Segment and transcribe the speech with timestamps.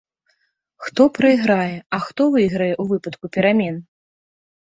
[0.85, 3.75] Хто прайграе, а хто выйграе ў выпадку перамен?